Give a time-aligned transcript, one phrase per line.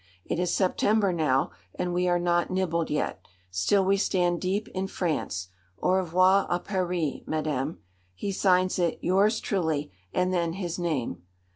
[0.25, 3.21] It is September now, and we are not nibbled yet.
[3.51, 5.49] Still we stand deep in France.
[5.79, 7.77] Au revoir à Paris, Madame."
[8.15, 11.21] He signs it "Yours truly," and then his name.